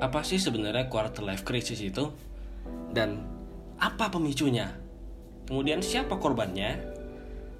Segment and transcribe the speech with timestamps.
[0.00, 2.08] apa sih sebenarnya quarter life crisis itu
[2.96, 3.20] dan
[3.76, 4.72] apa pemicunya?
[5.44, 6.80] Kemudian siapa korbannya?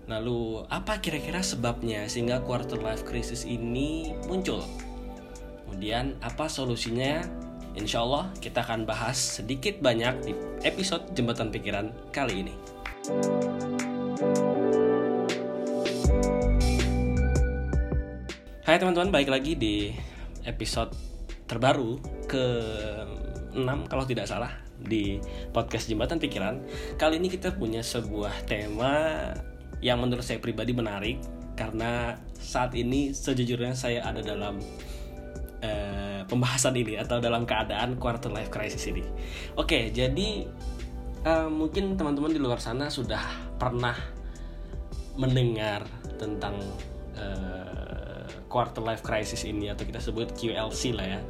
[0.08, 4.64] Lalu apa kira-kira sebabnya sehingga quarter life crisis ini muncul?
[5.68, 7.20] Kemudian apa solusinya?
[7.76, 10.32] Insya Allah kita akan bahas sedikit banyak di
[10.66, 12.54] episode Jembatan Pikiran kali ini.
[18.66, 19.94] Hai teman-teman, balik lagi di
[20.48, 21.09] episode
[21.50, 21.98] terbaru
[22.30, 22.46] ke
[23.58, 25.18] 6 kalau tidak salah di
[25.50, 26.62] podcast Jembatan Pikiran.
[26.94, 29.18] Kali ini kita punya sebuah tema
[29.82, 31.18] yang menurut saya pribadi menarik
[31.58, 34.62] karena saat ini sejujurnya saya ada dalam
[35.66, 39.02] uh, pembahasan ini atau dalam keadaan quarter life crisis ini.
[39.58, 40.46] Oke, jadi
[41.26, 43.20] uh, mungkin teman-teman di luar sana sudah
[43.58, 43.98] pernah
[45.18, 45.84] mendengar
[46.16, 46.56] tentang
[47.18, 47.99] uh,
[48.50, 51.20] quarter life crisis ini atau kita sebut QLC lah ya.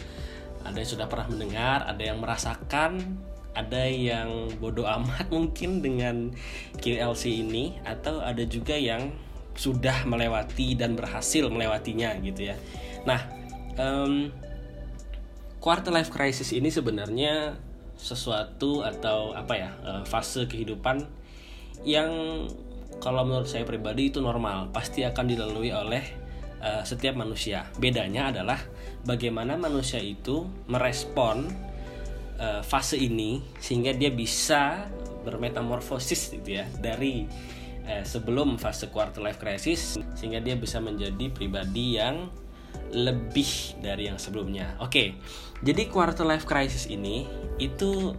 [0.64, 3.20] Ada yang sudah pernah mendengar, ada yang merasakan,
[3.52, 6.32] ada yang bodoh amat mungkin dengan
[6.80, 9.12] QLC ini atau ada juga yang
[9.52, 12.56] sudah melewati dan berhasil melewatinya gitu ya.
[13.04, 13.20] Nah,
[13.76, 14.32] um,
[15.60, 17.60] quarter life crisis ini sebenarnya
[18.00, 21.04] sesuatu atau apa ya uh, fase kehidupan
[21.84, 22.08] yang
[23.00, 26.19] kalau menurut saya pribadi itu normal pasti akan dilalui oleh
[26.60, 28.60] uh, setiap manusia bedanya adalah
[29.04, 31.48] bagaimana manusia itu merespon
[32.40, 34.88] uh, fase ini sehingga dia bisa
[35.24, 37.28] bermetamorfosis gitu ya dari
[37.84, 42.32] uh, sebelum fase quarter life crisis sehingga dia bisa menjadi pribadi yang
[42.90, 44.74] lebih dari yang sebelumnya.
[44.82, 45.08] Oke, okay,
[45.62, 47.26] jadi quarter life crisis ini
[47.62, 48.14] itu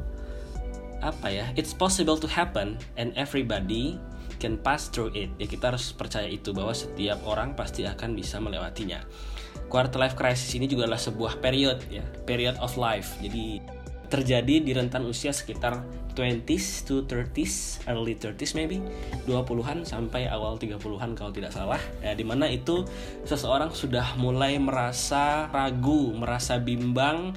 [1.04, 1.52] apa ya?
[1.60, 4.00] It's possible to happen and everybody
[4.42, 5.30] can pass through it.
[5.38, 9.06] Ya kita harus percaya itu bahwa setiap orang pasti akan bisa melewatinya.
[9.70, 13.14] Quarter life crisis ini juga adalah sebuah period ya, period of life.
[13.22, 13.62] Jadi
[14.12, 15.80] terjadi di rentan usia sekitar
[16.20, 18.84] 20s to 30s, early 30s maybe,
[19.24, 21.80] 20-an sampai awal 30-an kalau tidak salah.
[22.04, 22.84] Ya, di mana itu
[23.24, 27.32] seseorang sudah mulai merasa ragu, merasa bimbang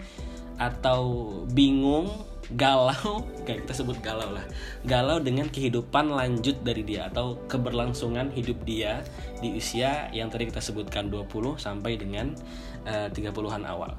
[0.59, 2.11] atau bingung,
[2.53, 4.45] galau, kayak kita sebut galau lah.
[4.85, 9.01] Galau dengan kehidupan lanjut dari dia atau keberlangsungan hidup dia
[9.41, 12.37] di usia yang tadi kita sebutkan 20 sampai dengan
[12.85, 13.97] uh, 30-an awal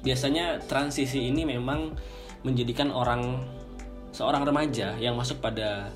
[0.00, 1.92] biasanya transisi ini memang
[2.40, 3.44] menjadikan orang
[4.10, 5.92] seorang remaja yang masuk pada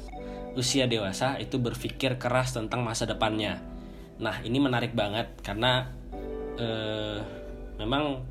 [0.55, 3.59] usia dewasa itu berpikir keras tentang masa depannya.
[4.22, 5.91] Nah, ini menarik banget karena
[6.55, 7.19] eh,
[7.81, 8.22] memang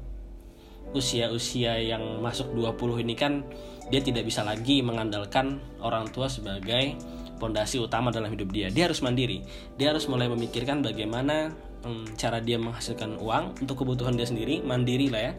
[0.92, 3.48] usia-usia yang masuk 20 ini kan
[3.88, 7.00] dia tidak bisa lagi mengandalkan orang tua sebagai
[7.40, 8.68] pondasi utama dalam hidup dia.
[8.72, 9.44] Dia harus mandiri.
[9.76, 11.52] Dia harus mulai memikirkan bagaimana
[11.84, 15.34] hmm, cara dia menghasilkan uang untuk kebutuhan dia sendiri mandiri lah ya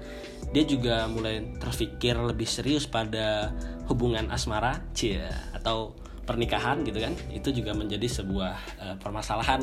[0.53, 3.51] dia juga mulai terpikir lebih serius pada
[3.91, 9.61] hubungan asmara cia atau pernikahan gitu kan itu juga menjadi sebuah uh, permasalahan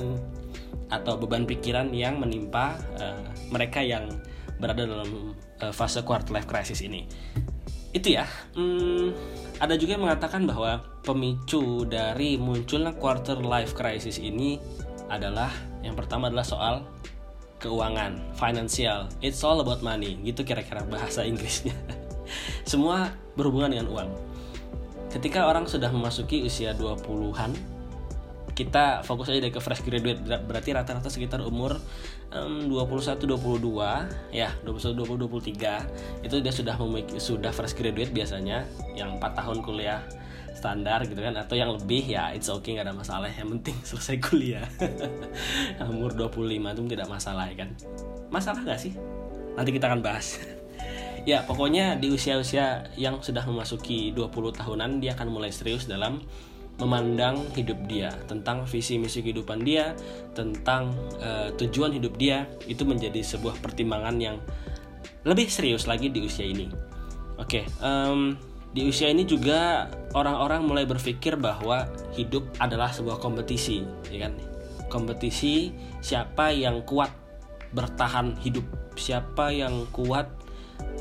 [0.91, 4.05] atau beban pikiran yang menimpa uh, mereka yang
[4.61, 7.05] berada dalam uh, fase quarter life crisis ini
[7.91, 8.25] itu ya
[8.57, 9.13] hmm,
[9.61, 14.57] ada juga yang mengatakan bahwa pemicu dari munculnya quarter life crisis ini
[15.11, 15.51] adalah
[15.83, 16.75] yang pertama adalah soal
[17.61, 19.05] keuangan, financial.
[19.21, 20.17] It's all about money.
[20.25, 21.77] Gitu kira-kira bahasa Inggrisnya.
[22.69, 24.09] Semua berhubungan dengan uang.
[25.13, 27.53] Ketika orang sudah memasuki usia 20-an,
[28.61, 30.21] kita fokus aja deh ke fresh graduate.
[30.21, 31.81] Berarti rata-rata sekitar umur
[32.29, 38.69] um, 21 22 ya 21 20 23 itu dia sudah memiliki sudah fresh graduate biasanya
[38.93, 40.05] yang 4 tahun kuliah
[40.53, 43.33] standar gitu kan atau yang lebih ya it's okay nggak ada masalah.
[43.33, 44.65] Yang penting selesai kuliah.
[45.91, 47.69] Umur 25 itu tidak masalah ya kan?
[48.29, 48.93] Masalah nggak sih?
[49.57, 50.37] Nanti kita akan bahas.
[51.21, 56.17] Ya pokoknya di usia-usia yang sudah memasuki 20 tahunan dia akan mulai serius dalam
[56.81, 59.93] memandang hidup dia tentang visi misi kehidupan dia
[60.33, 64.41] tentang uh, tujuan hidup dia itu menjadi sebuah pertimbangan yang
[65.21, 66.65] lebih serius lagi di usia ini
[67.37, 68.33] oke okay, um,
[68.71, 74.33] di usia ini juga orang-orang mulai berpikir bahwa hidup adalah sebuah kompetisi, ya kan?
[74.87, 77.11] Kompetisi siapa yang kuat
[77.75, 78.63] bertahan hidup,
[78.95, 80.27] siapa yang kuat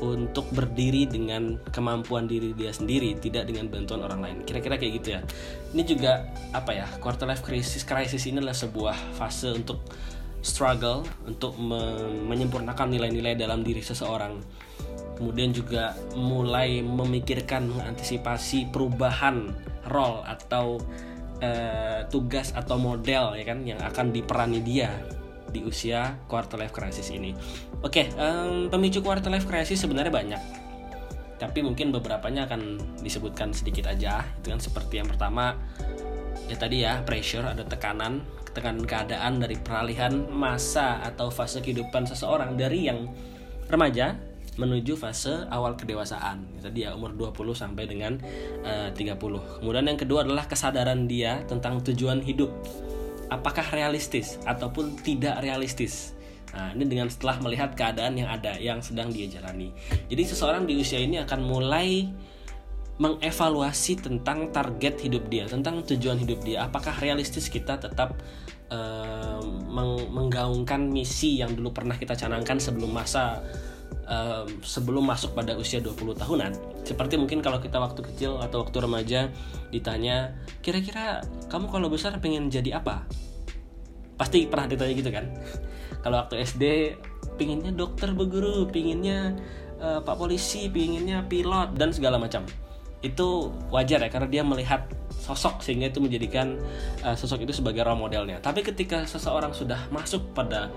[0.01, 4.37] untuk berdiri dengan kemampuan diri dia sendiri, tidak dengan bantuan orang lain.
[4.45, 5.21] Kira-kira kayak gitu ya.
[5.75, 6.87] Ini juga apa ya?
[6.97, 9.85] Quarter life crisis crisis ini adalah sebuah fase untuk
[10.41, 11.53] struggle untuk
[12.25, 14.41] menyempurnakan nilai-nilai dalam diri seseorang
[15.21, 19.53] kemudian juga mulai memikirkan mengantisipasi perubahan
[19.85, 20.81] role atau
[21.45, 24.89] uh, tugas atau model ya kan yang akan diperani dia
[25.51, 27.35] di usia quarter life crisis ini.
[27.83, 30.41] Oke, um, pemicu quarter life crisis sebenarnya banyak,
[31.37, 34.23] tapi mungkin beberapanya akan disebutkan sedikit aja.
[34.39, 35.59] Itu kan seperti yang pertama
[36.51, 38.19] ya tadi ya pressure ada tekanan
[38.51, 43.07] tekanan keadaan dari peralihan masa atau fase kehidupan seseorang dari yang
[43.71, 44.19] remaja
[44.59, 46.59] menuju fase awal kedewasaan.
[46.59, 48.19] Tadi ya umur 20 sampai dengan
[48.67, 49.63] eh, uh, 30.
[49.63, 52.51] Kemudian yang kedua adalah kesadaran dia tentang tujuan hidup.
[53.31, 56.11] Apakah realistis ataupun tidak realistis?
[56.51, 59.71] Nah, ini dengan setelah melihat keadaan yang ada yang sedang dia jalani.
[60.11, 62.11] Jadi seseorang di usia ini akan mulai
[62.99, 66.67] mengevaluasi tentang target hidup dia, tentang tujuan hidup dia.
[66.67, 68.19] Apakah realistis kita tetap
[68.67, 69.39] uh,
[69.71, 73.39] meng menggaungkan misi yang dulu pernah kita canangkan sebelum masa
[74.11, 76.51] um, sebelum masuk pada usia 20 tahunan
[76.83, 79.31] seperti mungkin kalau kita waktu kecil atau waktu remaja
[79.71, 83.07] ditanya kira-kira kamu kalau besar pengen jadi apa?
[84.19, 85.25] Pasti pernah ditanya gitu kan?
[86.05, 86.93] Kalau waktu SD
[87.37, 89.33] pinginnya dokter berguru pinginnya
[89.81, 92.45] uh, pak polisi pinginnya pilot dan segala macam.
[93.01, 96.57] Itu wajar ya karena dia melihat sosok sehingga itu menjadikan
[97.01, 98.37] uh, sosok itu sebagai role modelnya.
[98.41, 100.69] Tapi ketika seseorang sudah masuk pada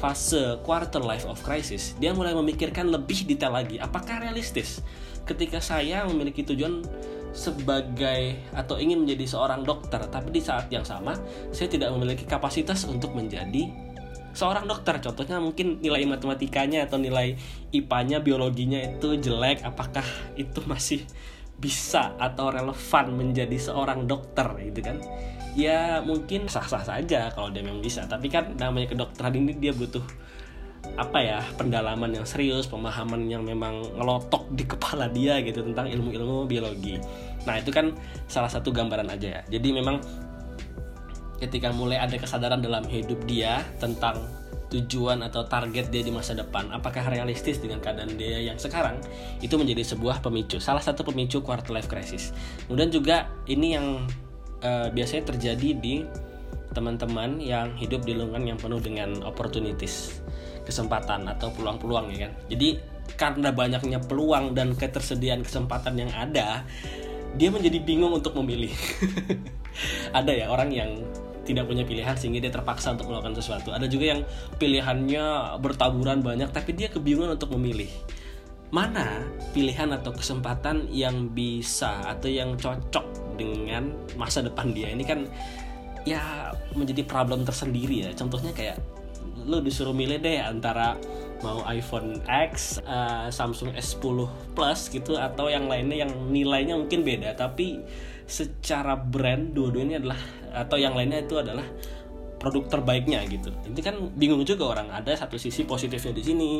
[0.00, 3.76] fase quarter life of crisis, dia mulai memikirkan lebih detail lagi.
[3.78, 4.80] Apakah realistis
[5.22, 6.82] ketika saya memiliki tujuan
[7.32, 11.16] sebagai atau ingin menjadi seorang dokter, tapi di saat yang sama
[11.50, 13.72] saya tidak memiliki kapasitas untuk menjadi
[14.32, 15.00] seorang dokter.
[15.00, 17.36] Contohnya mungkin nilai matematikanya atau nilai
[17.72, 19.64] IPA-nya, biologinya itu jelek.
[19.64, 20.04] Apakah
[20.36, 21.04] itu masih
[21.58, 24.98] bisa atau relevan menjadi seorang dokter gitu kan?
[25.52, 28.04] ya mungkin sah-sah saja kalau dia memang bisa.
[28.08, 30.02] Tapi kan namanya kedokteran ini dia butuh
[30.98, 36.48] apa ya pendalaman yang serius pemahaman yang memang ngelotok di kepala dia gitu tentang ilmu-ilmu
[36.48, 36.98] biologi.
[37.46, 37.94] Nah itu kan
[38.26, 39.42] salah satu gambaran aja ya.
[39.46, 40.02] Jadi memang
[41.38, 44.18] ketika mulai ada kesadaran dalam hidup dia tentang
[44.72, 46.72] tujuan atau target dia di masa depan?
[46.72, 48.96] Apakah realistis dengan keadaan dia yang sekarang?
[49.44, 52.32] Itu menjadi sebuah pemicu salah satu pemicu quarter life crisis.
[52.64, 54.08] Kemudian juga ini yang
[54.64, 55.94] uh, biasanya terjadi di
[56.72, 60.24] teman-teman yang hidup di lingkungan yang penuh dengan opportunities
[60.64, 62.32] kesempatan atau peluang-peluang ya kan?
[62.48, 62.68] Jadi
[63.20, 66.64] karena banyaknya peluang dan ketersediaan kesempatan yang ada
[67.36, 68.72] dia menjadi bingung untuk memilih.
[70.18, 70.90] Ada ya orang yang
[71.42, 73.74] tidak punya pilihan sehingga dia terpaksa untuk melakukan sesuatu.
[73.74, 74.20] Ada juga yang
[74.56, 77.90] pilihannya bertaburan banyak tapi dia kebingungan untuk memilih.
[78.72, 79.20] Mana
[79.52, 84.88] pilihan atau kesempatan yang bisa atau yang cocok dengan masa depan dia?
[84.88, 85.28] Ini kan
[86.08, 88.10] ya menjadi problem tersendiri ya.
[88.16, 88.80] Contohnya kayak
[89.42, 90.96] lo disuruh milih deh antara
[91.42, 97.34] mau iPhone X, uh, Samsung S10 Plus gitu atau yang lainnya yang nilainya mungkin beda
[97.34, 97.82] tapi
[98.32, 100.20] secara brand dua-duanya adalah
[100.64, 101.68] atau yang lainnya itu adalah
[102.40, 103.52] produk terbaiknya gitu.
[103.68, 106.50] Ini kan bingung juga orang ada satu sisi positifnya di sini,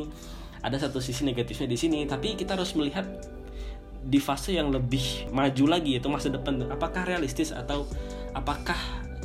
[0.63, 3.05] ada satu sisi negatifnya di sini tapi kita harus melihat
[4.03, 7.87] di fase yang lebih maju lagi itu masa depan apakah realistis atau
[8.35, 8.79] apakah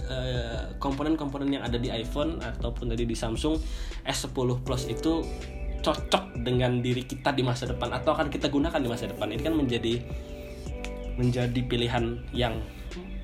[0.05, 3.57] eh, komponen-komponen uh, yang ada di iPhone ataupun tadi di Samsung
[4.05, 5.25] S10 Plus itu
[5.81, 9.41] cocok dengan diri kita di masa depan atau akan kita gunakan di masa depan ini
[9.45, 10.01] kan menjadi
[11.17, 12.61] menjadi pilihan yang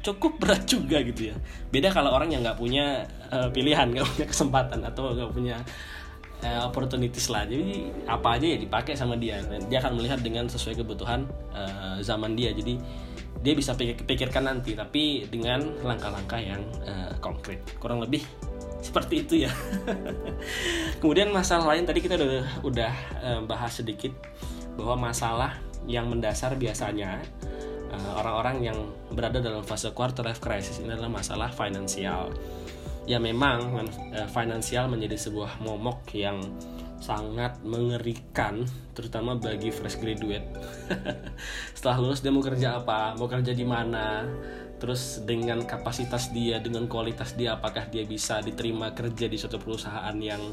[0.03, 1.35] cukup berat juga gitu ya.
[1.71, 5.57] Beda kalau orang yang nggak punya uh, pilihan nggak punya kesempatan atau nggak punya
[6.43, 7.47] uh, opportunities lah.
[7.47, 9.39] Jadi apa aja ya dipakai sama dia.
[9.71, 11.25] Dia akan melihat dengan sesuai kebutuhan
[11.55, 12.51] uh, zaman dia.
[12.51, 12.77] Jadi
[13.43, 17.63] dia bisa pikir pikirkan nanti tapi dengan langkah-langkah yang uh, konkret.
[17.79, 18.21] Kurang lebih
[18.83, 19.51] seperti itu ya.
[20.99, 24.11] Kemudian masalah lain tadi kita udah udah uh, bahas sedikit
[24.75, 25.55] bahwa masalah
[25.87, 27.19] yang mendasar biasanya
[28.17, 28.79] orang-orang uh, yang
[29.13, 32.33] berada dalam fase quarter life crisis ini adalah masalah finansial.
[33.03, 36.39] Ya memang uh, finansial menjadi sebuah momok yang
[37.03, 38.63] sangat mengerikan
[38.95, 40.47] terutama bagi fresh graduate.
[41.75, 44.23] Setelah lulus dia mau kerja apa mau kerja di mana
[44.83, 50.15] terus dengan kapasitas dia dengan kualitas dia apakah dia bisa diterima kerja di suatu perusahaan
[50.19, 50.43] yang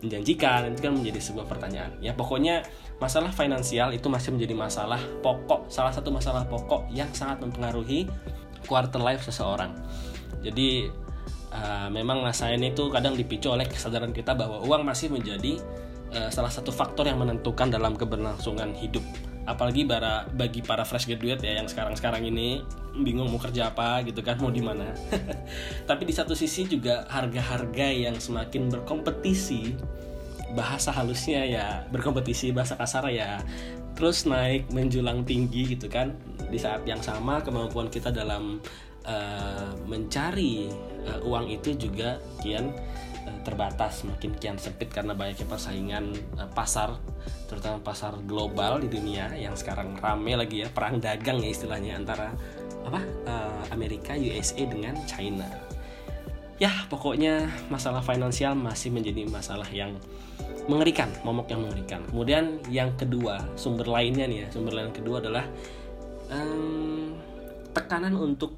[0.00, 1.92] menjanjikan itu kan menjadi sebuah pertanyaan.
[2.00, 2.64] Ya pokoknya
[3.00, 8.08] masalah finansial itu masih menjadi masalah pokok salah satu masalah pokok yang sangat mempengaruhi
[8.64, 9.72] quarter life seseorang.
[10.40, 10.88] Jadi
[11.52, 15.60] uh, memang masa ini tuh kadang dipicu oleh kesadaran kita bahwa uang masih menjadi
[16.16, 19.04] uh, salah satu faktor yang menentukan dalam keberlangsungan hidup
[19.50, 22.62] apalagi para bagi para fresh graduate ya yang sekarang-sekarang ini
[22.94, 24.94] bingung mau kerja apa gitu kan mau di mana.
[25.90, 29.74] Tapi di satu sisi juga harga-harga yang semakin berkompetisi
[30.54, 33.38] bahasa halusnya ya berkompetisi bahasa kasar ya
[33.94, 36.14] terus naik menjulang tinggi gitu kan.
[36.50, 38.62] Di saat yang sama kemampuan kita dalam
[39.06, 40.70] uh, mencari
[41.06, 42.74] uh, uang itu juga kian
[43.42, 46.98] terbatas semakin kian sempit karena banyaknya persaingan uh, pasar
[47.46, 52.30] terutama pasar global di dunia yang sekarang rame lagi ya perang dagang ya istilahnya antara
[52.86, 55.46] apa uh, Amerika USA dengan China.
[56.60, 59.96] Ya pokoknya masalah finansial masih menjadi masalah yang
[60.68, 62.04] mengerikan momok yang mengerikan.
[62.12, 65.48] Kemudian yang kedua sumber lainnya nih ya sumber lain kedua adalah
[66.28, 67.16] um,
[67.72, 68.54] tekanan untuk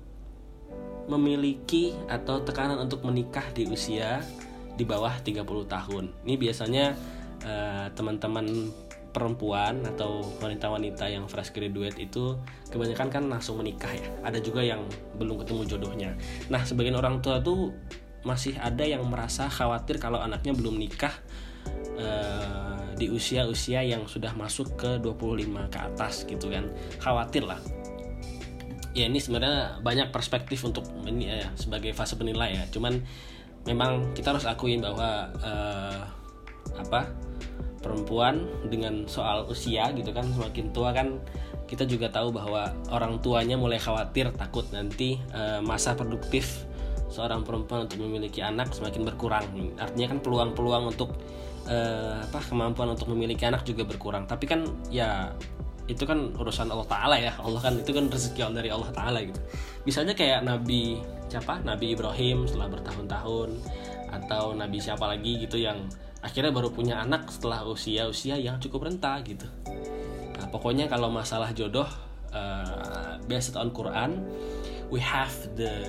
[1.07, 4.23] memiliki atau tekanan untuk menikah di usia
[4.83, 6.05] di bawah 30 tahun.
[6.27, 6.99] Ini biasanya
[7.47, 8.75] uh, teman-teman
[9.15, 12.35] perempuan atau wanita-wanita yang fresh graduate itu
[12.75, 14.11] kebanyakan kan langsung menikah ya.
[14.27, 14.83] Ada juga yang
[15.23, 16.11] belum ketemu jodohnya.
[16.51, 17.71] Nah, sebagian orang tua tuh
[18.27, 21.15] masih ada yang merasa khawatir kalau anaknya belum nikah
[21.95, 26.67] uh, di usia-usia yang sudah masuk ke 25 ke atas gitu kan.
[26.99, 27.63] Khawatir lah
[28.93, 33.01] ya ini sebenarnya banyak perspektif untuk ini ya sebagai fase penilai ya cuman
[33.67, 36.03] memang kita harus akuin bahwa uh,
[36.79, 37.07] apa
[37.83, 41.19] perempuan dengan soal usia gitu kan semakin tua kan
[41.67, 46.69] kita juga tahu bahwa orang tuanya mulai khawatir takut nanti uh, masa produktif
[47.13, 49.45] seorang perempuan untuk memiliki anak semakin berkurang.
[49.77, 51.13] Artinya kan peluang-peluang untuk
[51.69, 54.25] uh, apa kemampuan untuk memiliki anak juga berkurang.
[54.25, 55.33] Tapi kan ya
[55.89, 57.37] itu kan urusan Allah Taala ya.
[57.37, 59.41] Allah kan itu kan rezeki dari Allah Taala gitu.
[59.85, 61.01] Misalnya kayak Nabi
[61.33, 61.65] siapa?
[61.65, 63.51] Nabi Ibrahim setelah bertahun-tahun.
[64.13, 65.89] Atau Nabi siapa lagi gitu yang
[66.21, 69.49] akhirnya baru punya anak setelah usia usia yang cukup renta gitu.
[70.37, 71.89] Nah, pokoknya kalau masalah jodoh
[72.31, 74.23] uh, based on Quran
[74.93, 75.89] we have the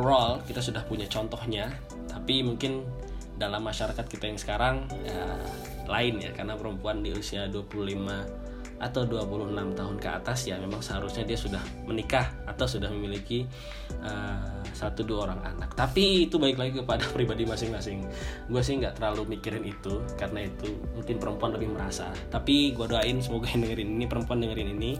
[0.00, 1.68] role kita sudah punya contohnya.
[2.08, 2.82] Tapi mungkin
[3.36, 5.36] dalam masyarakat kita yang sekarang ya,
[5.84, 8.45] lain ya karena perempuan di usia 25
[8.76, 13.48] atau 26 tahun ke atas ya memang seharusnya dia sudah menikah atau sudah memiliki
[14.04, 15.72] uh, satu dua orang anak.
[15.72, 18.04] Tapi itu baik lagi kepada pribadi masing-masing.
[18.52, 22.12] Gue sih nggak terlalu mikirin itu karena itu mungkin perempuan lebih merasa.
[22.28, 24.92] Tapi gue doain semoga yang dengerin ini perempuan dengerin ini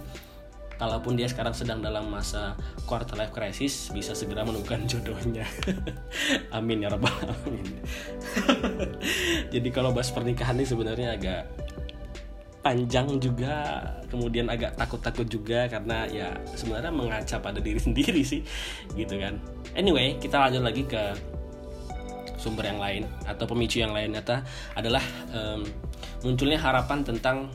[0.76, 2.52] kalaupun dia sekarang sedang dalam masa
[2.84, 5.44] quarter life crisis bisa segera menemukan jodohnya.
[6.52, 7.80] Amin ya rabbal alamin.
[9.54, 11.65] Jadi kalau bahas pernikahan ini sebenarnya agak
[12.66, 13.78] panjang juga
[14.10, 18.42] kemudian agak takut-takut juga karena ya sebenarnya mengaca pada diri sendiri sih
[18.98, 19.38] gitu kan.
[19.78, 21.14] Anyway kita lanjut lagi ke
[22.34, 24.10] sumber yang lain atau pemicu yang lain.
[24.18, 24.42] Nyata
[24.74, 25.62] adalah um,
[26.26, 27.46] munculnya harapan tentang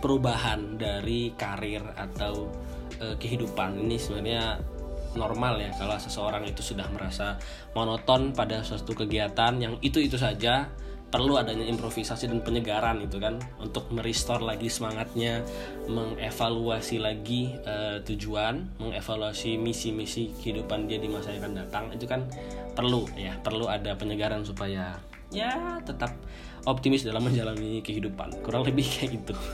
[0.00, 2.48] perubahan dari karir atau
[2.96, 3.76] uh, kehidupan.
[3.76, 4.44] Ini sebenarnya
[5.12, 7.36] normal ya kalau seseorang itu sudah merasa
[7.76, 10.72] monoton pada suatu kegiatan yang itu itu saja
[11.12, 15.44] perlu adanya improvisasi dan penyegaran itu kan untuk merestore lagi semangatnya
[15.84, 21.84] mengevaluasi lagi uh, tujuan mengevaluasi misi-misi kehidupan dia di masa yang akan datang.
[21.92, 22.24] Itu kan
[22.72, 24.96] perlu ya perlu ada penyegaran supaya
[25.28, 26.16] ya tetap
[26.64, 28.40] optimis dalam menjalani kehidupan.
[28.40, 29.34] Kurang lebih kayak gitu.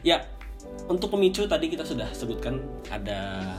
[0.00, 0.24] Ya
[0.88, 3.52] untuk pemicu tadi kita sudah sebutkan ada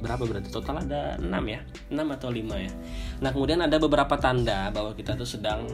[0.00, 0.48] berapa berarti?
[0.48, 1.60] Total ada 6 ya?
[1.92, 2.72] 6 atau 5 ya?
[3.20, 5.68] Nah kemudian ada beberapa tanda bahwa kita tuh sedang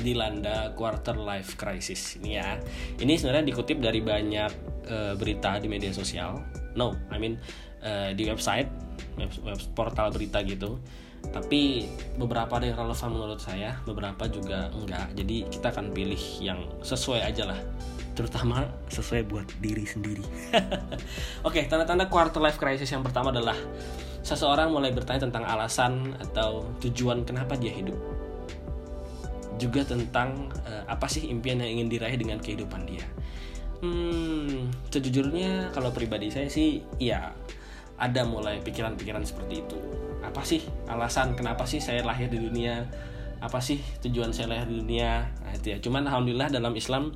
[0.00, 2.56] dilanda quarter life crisis ini ya.
[2.96, 4.52] Ini sebenarnya dikutip dari banyak
[4.88, 6.40] uh, berita di media sosial.
[6.78, 7.36] No I mean
[7.82, 8.70] uh, di website
[9.18, 10.78] web, web portal berita gitu.
[11.24, 11.88] Tapi
[12.20, 15.16] beberapa ada yang relevan menurut saya beberapa juga enggak.
[15.16, 17.60] Jadi kita akan pilih yang sesuai aja lah
[18.14, 20.22] terutama sesuai buat diri sendiri.
[21.46, 23.58] Oke, okay, tanda-tanda quarter life crisis yang pertama adalah
[24.24, 27.98] seseorang mulai bertanya tentang alasan atau tujuan kenapa dia hidup.
[29.58, 33.04] Juga tentang uh, apa sih impian yang ingin diraih dengan kehidupan dia.
[33.84, 37.36] Hmm, sejujurnya kalau pribadi saya sih ya
[38.00, 39.78] ada mulai pikiran-pikiran seperti itu.
[40.24, 42.88] Apa sih alasan kenapa sih saya lahir di dunia?
[43.44, 45.28] Apa sih tujuan saya lahir di dunia?
[45.44, 45.78] Nah, itu ya.
[45.84, 47.12] Cuman alhamdulillah dalam Islam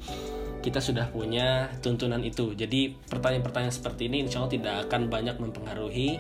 [0.58, 2.52] kita sudah punya tuntunan itu.
[2.54, 6.18] Jadi pertanyaan-pertanyaan seperti ini insya Allah tidak akan banyak mempengaruhi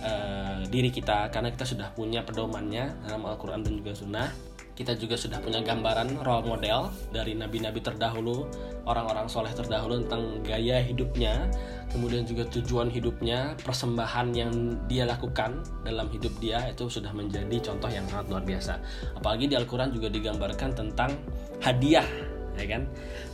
[0.00, 4.28] uh, diri kita karena kita sudah punya pedomannya dalam Al-Quran dan juga Sunnah.
[4.74, 8.50] Kita juga sudah punya gambaran role model dari nabi-nabi terdahulu,
[8.90, 11.46] orang-orang soleh terdahulu tentang gaya hidupnya,
[11.94, 14.50] kemudian juga tujuan hidupnya, persembahan yang
[14.90, 18.74] dia lakukan dalam hidup dia itu sudah menjadi contoh yang sangat luar biasa.
[19.14, 21.14] Apalagi di Al-Quran juga digambarkan tentang
[21.62, 22.82] hadiah ya kan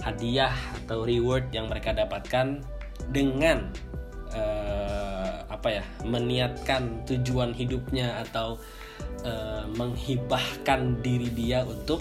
[0.04, 2.60] hadiah atau reward yang mereka dapatkan
[3.12, 3.68] dengan
[4.34, 8.56] uh, apa ya meniatkan tujuan hidupnya atau
[9.26, 12.00] uh, menghibahkan diri dia untuk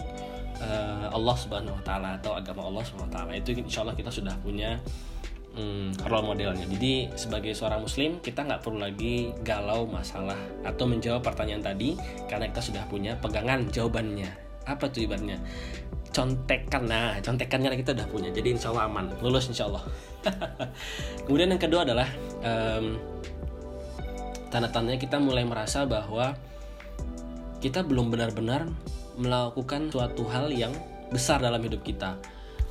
[0.63, 4.11] uh, Allah Subhanahu Wa Taala atau agama Allah Subhanahu Wa Taala itu insya Allah kita
[4.11, 4.79] sudah punya
[5.59, 6.65] hmm, role modelnya.
[6.67, 11.99] Jadi sebagai seorang muslim kita nggak perlu lagi galau masalah atau menjawab pertanyaan tadi
[12.31, 14.48] karena kita sudah punya pegangan jawabannya.
[14.69, 15.41] Apa tuh ibaratnya?
[16.13, 18.29] Contekan, nah contekannya kita udah punya.
[18.29, 19.81] Jadi insya Allah aman, lulus insya Allah.
[21.25, 22.09] Kemudian yang kedua adalah
[22.45, 22.97] um,
[24.53, 26.37] tanda-tandanya kita mulai merasa bahwa
[27.61, 28.69] kita belum benar-benar
[29.19, 30.71] melakukan suatu hal yang
[31.11, 32.15] besar dalam hidup kita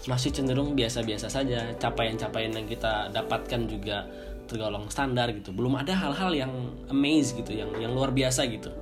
[0.06, 4.06] masih cenderung biasa-biasa saja capaian-capaian yang kita dapatkan juga
[4.48, 6.52] tergolong standar gitu belum ada hal-hal yang
[6.88, 8.72] amaze gitu yang yang luar biasa gitu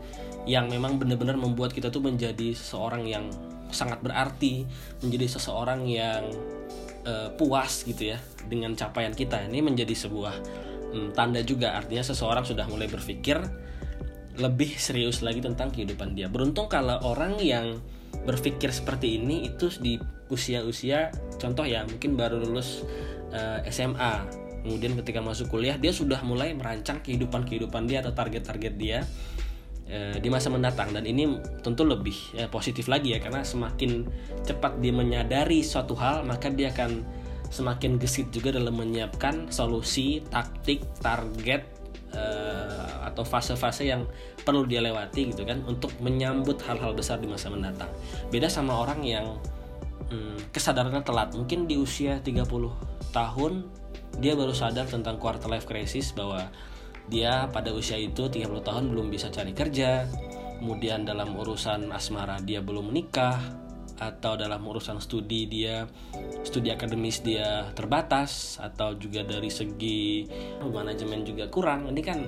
[0.47, 3.27] yang memang benar-benar membuat kita tuh menjadi seseorang yang
[3.75, 4.63] sangat berarti
[5.03, 6.23] menjadi seseorang yang
[7.03, 9.43] uh, puas gitu ya dengan capaian kita.
[9.51, 10.35] Ini menjadi sebuah
[10.95, 11.75] um, tanda juga.
[11.75, 13.43] Artinya seseorang sudah mulai berpikir
[14.39, 16.31] lebih serius lagi tentang kehidupan dia.
[16.31, 17.83] Beruntung kalau orang yang
[18.23, 22.83] berpikir seperti ini itu di usia-usia contoh ya mungkin baru lulus
[23.31, 24.27] uh, eh, SMA
[24.67, 29.07] kemudian ketika masuk kuliah dia sudah mulai merancang kehidupan kehidupan dia atau target-target dia
[30.19, 30.91] di masa mendatang.
[30.91, 34.07] Dan ini tentu lebih uh, positif lagi ya karena semakin
[34.43, 37.07] cepat dia menyadari suatu hal maka dia akan
[37.51, 41.63] semakin gesit juga dalam menyiapkan solusi taktik target
[42.11, 44.03] uh, atau fase-fase yang
[44.43, 47.89] perlu dia lewati gitu kan untuk menyambut hal-hal besar di masa mendatang.
[48.31, 49.39] Beda sama orang yang
[50.11, 51.35] hmm, kesadarannya telat.
[51.35, 52.47] Mungkin di usia 30
[53.15, 53.53] tahun
[54.19, 56.49] dia baru sadar tentang quarter life crisis bahwa
[57.07, 60.07] dia pada usia itu 30 tahun belum bisa cari kerja.
[60.57, 63.39] Kemudian dalam urusan asmara dia belum menikah
[63.97, 65.89] atau dalam urusan studi dia
[66.45, 70.27] studi akademis dia terbatas atau juga dari segi
[70.61, 71.89] manajemen juga kurang.
[71.93, 72.19] Ini kan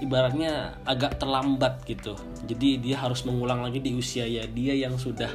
[0.00, 2.16] ibaratnya agak terlambat gitu.
[2.48, 5.30] Jadi dia harus mengulang lagi di usia ya dia yang sudah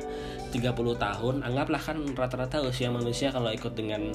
[0.51, 1.35] 30 tahun.
[1.45, 4.11] Anggaplah kan rata-rata usia manusia kalau ikut dengan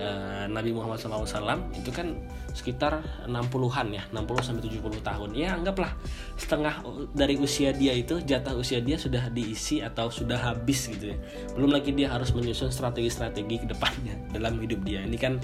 [0.00, 2.16] uh, Nabi Muhammad SAW itu kan
[2.50, 2.98] sekitar
[3.30, 5.30] 60-an ya 60 sampai 70 tahun.
[5.36, 5.94] Ya anggaplah
[6.34, 6.82] setengah
[7.14, 11.16] dari usia dia itu jatah usia dia sudah diisi atau sudah habis gitu ya.
[11.54, 15.04] Belum lagi dia harus menyusun strategi-strategi ke depannya dalam hidup dia.
[15.06, 15.38] Ini kan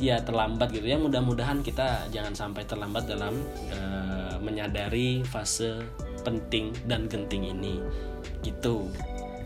[0.00, 0.96] ya terlambat gitu ya.
[0.96, 3.36] Mudah-mudahan kita jangan sampai terlambat dalam
[3.74, 5.84] uh, menyadari fase
[6.24, 7.82] penting dan genting ini.
[8.40, 8.88] Gitu.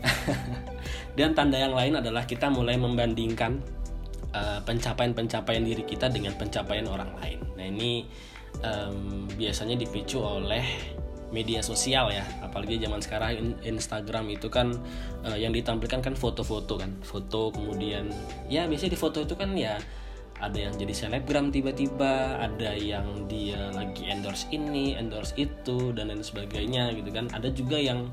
[1.17, 3.57] Dan tanda yang lain adalah kita mulai membandingkan
[4.37, 7.39] uh, pencapaian-pencapaian diri kita dengan pencapaian orang lain.
[7.57, 8.05] Nah ini
[8.61, 10.63] um, biasanya dipicu oleh
[11.33, 12.23] media sosial ya.
[12.39, 14.77] Apalagi zaman sekarang Instagram itu kan
[15.25, 16.93] uh, yang ditampilkan kan foto-foto kan.
[17.03, 18.13] Foto kemudian
[18.47, 19.75] ya biasanya di foto itu kan ya
[20.37, 26.21] ada yang jadi selebgram tiba-tiba ada yang dia lagi endorse ini endorse itu dan lain
[26.21, 27.27] sebagainya gitu kan.
[27.33, 28.07] Ada juga yang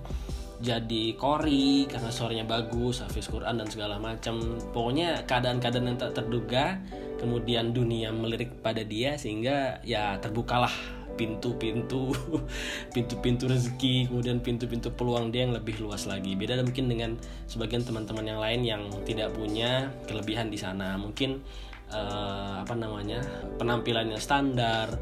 [0.62, 4.38] jadi kori karena suaranya bagus hafiz Quran dan segala macam.
[4.70, 6.78] Pokoknya keadaan-keadaan yang tak terduga
[7.18, 10.70] kemudian dunia melirik pada dia sehingga ya terbukalah
[11.14, 12.10] pintu-pintu
[12.94, 16.38] pintu-pintu rezeki kemudian pintu-pintu peluang dia yang lebih luas lagi.
[16.38, 17.18] Beda mungkin dengan
[17.50, 20.94] sebagian teman-teman yang lain yang tidak punya kelebihan di sana.
[20.94, 21.42] Mungkin
[21.90, 23.22] uh, apa namanya
[23.58, 24.94] penampilannya standar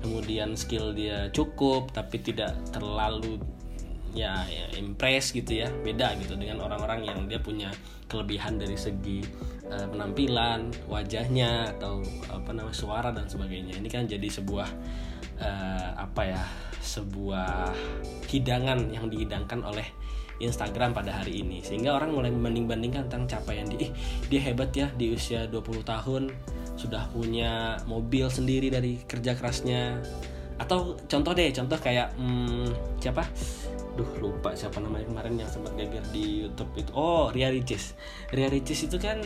[0.00, 3.36] kemudian skill dia cukup tapi tidak terlalu
[4.12, 7.70] ya, ya impress gitu ya beda gitu dengan orang-orang yang dia punya
[8.10, 9.22] kelebihan dari segi
[9.70, 13.78] uh, penampilan wajahnya atau apa namanya suara dan sebagainya.
[13.78, 14.68] Ini kan jadi sebuah
[15.38, 16.42] uh, apa ya
[16.82, 17.70] sebuah
[18.26, 19.86] hidangan yang dihidangkan oleh
[20.40, 21.62] Instagram pada hari ini.
[21.62, 23.86] Sehingga orang mulai membanding-bandingkan tentang capaian dia.
[23.86, 23.90] Eh,
[24.26, 26.22] dia hebat ya di usia 20 tahun
[26.80, 30.00] sudah punya mobil sendiri dari kerja kerasnya.
[30.56, 33.24] Atau contoh deh contoh kayak hmm, siapa
[33.98, 36.90] duh lupa siapa namanya kemarin yang sempat gagal di YouTube itu.
[36.94, 37.94] Oh Ria Ricis.
[38.30, 39.18] Ria Ricis itu kan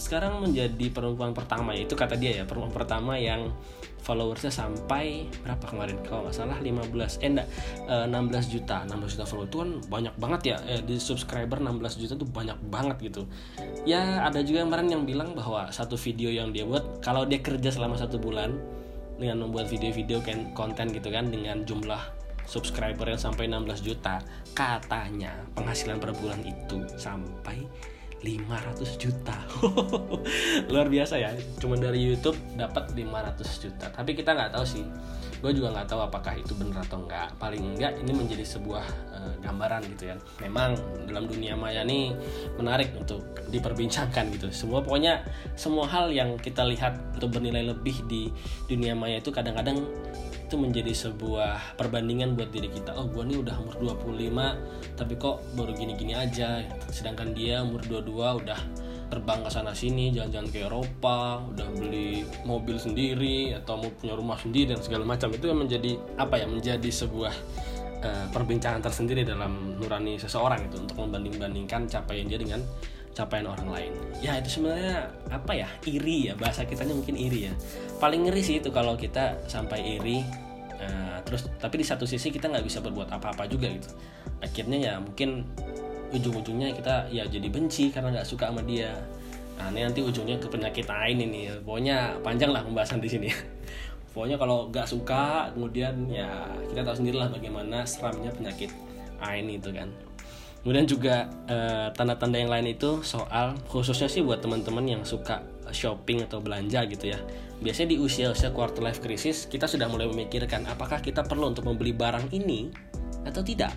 [0.00, 1.76] sekarang menjadi perempuan pertama.
[1.76, 3.52] Itu kata dia ya perempuan pertama yang
[4.00, 6.00] followersnya sampai berapa kemarin?
[6.08, 7.48] Kalau nggak salah 15 eh enggak.
[7.86, 8.76] 16 eh, juta.
[8.88, 10.56] 16 juta follower itu kan banyak banget ya.
[10.64, 13.22] Eh, di subscriber 16 juta tuh banyak banget gitu.
[13.84, 17.68] Ya ada juga kemarin yang bilang bahwa satu video yang dia buat kalau dia kerja
[17.68, 18.56] selama satu bulan
[19.20, 20.24] dengan membuat video-video
[20.56, 22.19] konten gitu kan dengan jumlah
[22.50, 24.18] subscriber yang sampai 16 juta
[24.58, 27.62] katanya penghasilan per bulan itu sampai
[28.20, 29.38] 500 juta.
[30.72, 31.30] Luar biasa ya
[31.62, 33.86] cuma dari YouTube dapat 500 juta.
[33.94, 34.84] Tapi kita nggak tahu sih
[35.40, 38.84] gue juga nggak tahu apakah itu benar atau enggak paling enggak ini menjadi sebuah
[39.16, 40.16] uh, gambaran gitu ya.
[40.44, 40.76] Memang
[41.08, 42.12] dalam dunia maya ini
[42.60, 44.52] menarik untuk diperbincangkan gitu.
[44.52, 45.24] Semua pokoknya
[45.56, 48.28] semua hal yang kita lihat untuk bernilai lebih di
[48.68, 49.80] dunia maya itu kadang-kadang
[50.50, 52.92] itu menjadi sebuah perbandingan buat diri kita.
[52.98, 56.60] Oh gue nih udah umur 25 tapi kok baru gini-gini aja
[56.92, 58.60] sedangkan dia umur 22 udah
[59.10, 64.38] terbang ke sana sini jalan-jalan ke Eropa udah beli mobil sendiri atau mau punya rumah
[64.38, 65.34] sendiri dan segala macam.
[65.34, 67.34] Itu menjadi apa ya menjadi sebuah
[68.06, 72.62] uh, perbincangan tersendiri dalam nurani seseorang itu untuk membanding-bandingkan capaian dia dengan
[73.10, 73.92] capaian orang lain.
[74.22, 77.54] Ya itu sebenarnya apa ya iri ya bahasa kitanya mungkin iri ya.
[77.98, 80.22] Paling ngeri sih itu kalau kita sampai iri
[80.78, 83.90] uh, terus tapi di satu sisi kita nggak bisa berbuat apa-apa juga gitu.
[84.38, 85.44] Akhirnya ya mungkin
[86.10, 88.94] ujung-ujungnya kita ya jadi benci karena nggak suka sama dia.
[89.60, 91.52] Nah ini nanti ujungnya ke penyakit lain ini.
[91.60, 93.28] Pokoknya panjang lah pembahasan di sini.
[94.12, 98.72] Pokoknya kalau nggak suka kemudian ya kita tahu sendirilah bagaimana seramnya penyakit
[99.20, 99.88] ain itu kan.
[100.60, 105.40] Kemudian juga eh, tanda-tanda uh, yang lain itu soal khususnya sih buat teman-teman yang suka
[105.72, 107.18] shopping atau belanja gitu ya.
[107.64, 111.96] Biasanya di usia-usia quarter life crisis kita sudah mulai memikirkan apakah kita perlu untuk membeli
[111.96, 112.68] barang ini
[113.24, 113.72] atau tidak.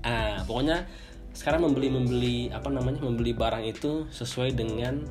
[0.00, 0.88] Ah pokoknya
[1.36, 5.04] sekarang membeli membeli apa namanya membeli barang itu sesuai dengan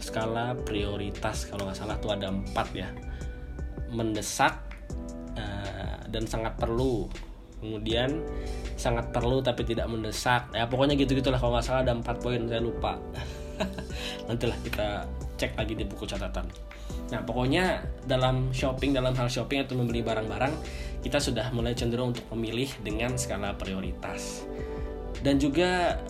[0.00, 1.44] skala prioritas.
[1.52, 2.88] Kalau nggak salah tuh ada empat ya.
[3.92, 4.56] Mendesak
[5.36, 7.12] uh, dan sangat perlu.
[7.60, 8.24] Kemudian
[8.80, 10.48] sangat perlu tapi tidak mendesak.
[10.56, 12.96] Ya pokoknya gitu gitulah kalau nggak salah ada empat poin saya lupa.
[14.32, 15.04] Nantilah kita
[15.36, 16.48] cek lagi di buku catatan.
[17.12, 20.56] Nah pokoknya dalam shopping dalam hal shopping atau membeli barang-barang
[21.04, 24.42] kita sudah mulai cenderung untuk memilih dengan skala prioritas
[25.20, 26.00] dan juga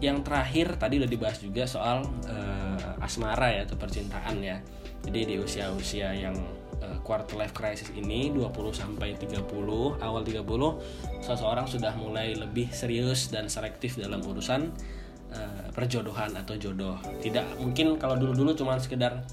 [0.00, 4.58] yang terakhir tadi udah dibahas juga soal uh, asmara ya atau percintaan ya
[5.04, 6.36] jadi di usia-usia yang
[6.80, 9.44] uh, quarter life crisis ini 20 sampai 30
[10.00, 10.44] awal 30
[11.24, 14.72] seseorang sudah mulai lebih serius dan selektif dalam urusan
[15.32, 16.96] uh, perjodohan atau jodoh.
[17.20, 19.24] Tidak mungkin kalau dulu-dulu cuma sekedar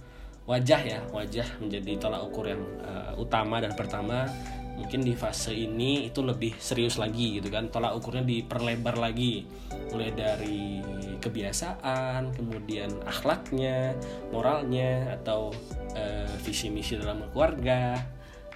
[0.47, 4.31] wajah ya, wajah menjadi tolak ukur yang uh, utama dan pertama
[4.77, 7.73] mungkin di fase ini itu lebih serius lagi gitu kan.
[7.73, 9.43] Tolak ukurnya diperlebar lagi.
[9.91, 10.79] Mulai dari
[11.17, 13.97] kebiasaan kemudian akhlaknya
[14.29, 15.49] moralnya atau
[15.97, 17.97] uh, visi misi dalam keluarga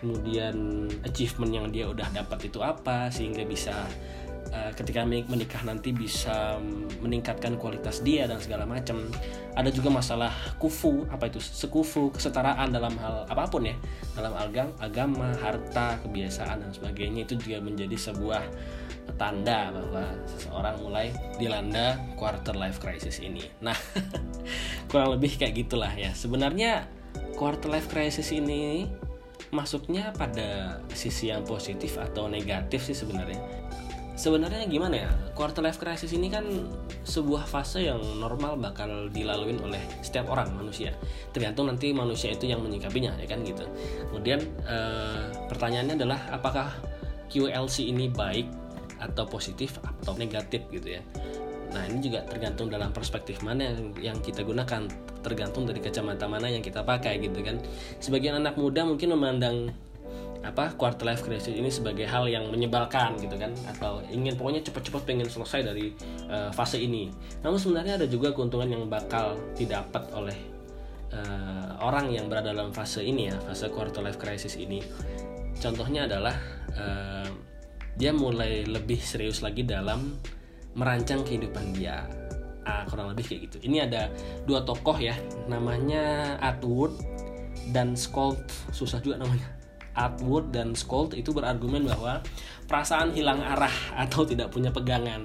[0.01, 3.85] kemudian achievement yang dia udah dapat itu apa sehingga bisa
[4.51, 6.59] uh, ketika menikah nanti bisa
[6.99, 9.07] meningkatkan kualitas dia dan segala macam.
[9.51, 10.31] Ada juga masalah
[10.63, 13.75] kufu, apa itu sekufu, kesetaraan dalam hal apa pun ya,
[14.15, 18.43] dalam agam, agama, harta, kebiasaan dan sebagainya itu juga menjadi sebuah
[19.19, 23.43] tanda bahwa seseorang mulai dilanda quarter life crisis ini.
[23.59, 23.75] Nah,
[24.89, 26.15] kurang lebih kayak gitulah ya.
[26.15, 26.87] Sebenarnya
[27.35, 28.87] quarter life crisis ini
[29.51, 33.39] masuknya pada sisi yang positif atau negatif sih sebenarnya
[34.15, 35.09] sebenarnya gimana ya?
[35.33, 36.43] Quarter life crisis ini kan
[37.03, 40.93] sebuah fase yang normal bakal dilalui oleh setiap orang manusia.
[41.33, 43.65] Tergantung nanti manusia itu yang menyikapinya ya kan gitu.
[44.11, 46.69] Kemudian eh, pertanyaannya adalah apakah
[47.31, 48.47] QLC ini baik
[49.01, 51.01] atau positif atau negatif gitu ya.
[51.71, 54.85] Nah ini juga tergantung dalam perspektif mana yang, yang kita gunakan.
[55.21, 57.57] Tergantung dari kacamata mana yang kita pakai gitu kan.
[58.03, 59.71] Sebagian anak muda mungkin memandang
[60.41, 65.01] apa quarter life crisis ini sebagai hal yang menyebalkan gitu kan atau ingin pokoknya cepat-cepat
[65.05, 65.93] pengen selesai dari
[66.33, 67.13] uh, fase ini.
[67.45, 70.37] Namun sebenarnya ada juga keuntungan yang bakal didapat oleh
[71.13, 74.81] uh, orang yang berada dalam fase ini ya, fase quarter life crisis ini.
[75.61, 76.33] Contohnya adalah
[76.73, 77.29] uh,
[77.93, 80.17] dia mulai lebih serius lagi dalam
[80.73, 82.09] merancang kehidupan dia.
[82.65, 83.57] Ah, kurang lebih kayak gitu.
[83.69, 84.09] Ini ada
[84.49, 85.13] dua tokoh ya,
[85.45, 86.97] namanya Atwood
[87.69, 88.41] dan Skolt,
[88.73, 89.60] susah juga namanya
[89.97, 92.23] Atwood dan Skolt itu berargumen bahwa
[92.65, 95.23] perasaan hilang arah atau tidak punya pegangan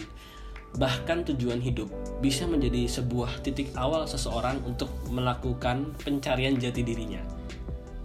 [0.76, 1.88] bahkan tujuan hidup
[2.20, 7.24] bisa menjadi sebuah titik awal seseorang untuk melakukan pencarian jati dirinya.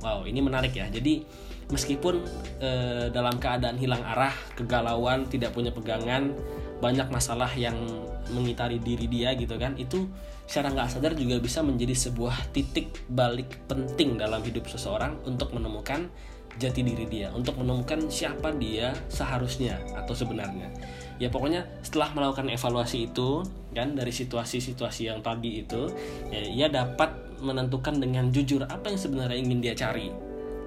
[0.02, 0.88] Wow, ini menarik ya.
[0.88, 1.22] Jadi
[1.70, 2.24] meskipun
[2.64, 2.70] e,
[3.12, 6.32] dalam keadaan hilang arah, kegalauan, tidak punya pegangan,
[6.80, 7.76] banyak masalah yang
[8.32, 10.08] mengitari diri dia gitu kan, itu
[10.48, 16.10] secara nggak sadar juga bisa menjadi sebuah titik balik penting dalam hidup seseorang untuk menemukan
[16.60, 20.68] jati diri dia untuk menemukan siapa dia seharusnya atau sebenarnya.
[21.22, 25.88] Ya pokoknya setelah melakukan evaluasi itu kan dari situasi-situasi yang tadi itu
[26.34, 30.10] ya, ia dapat menentukan dengan jujur apa yang sebenarnya ingin dia cari.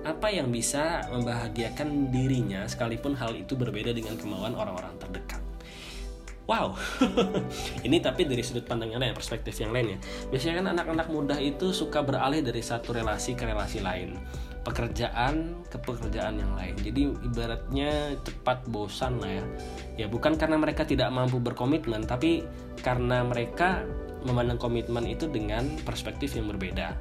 [0.05, 5.40] Apa yang bisa membahagiakan dirinya sekalipun hal itu berbeda dengan kemauan orang-orang terdekat.
[6.44, 6.77] Wow,
[7.88, 9.99] ini tapi dari sudut pandang yang lain, perspektif yang lain ya.
[10.29, 14.20] Biasanya kan anak-anak muda itu suka beralih dari satu relasi ke relasi lain
[14.64, 16.74] pekerjaan ke pekerjaan yang lain.
[16.81, 19.44] Jadi ibaratnya cepat bosan lah ya.
[20.05, 22.42] Ya bukan karena mereka tidak mampu berkomitmen, tapi
[22.81, 23.85] karena mereka
[24.24, 26.96] memandang komitmen itu dengan perspektif yang berbeda.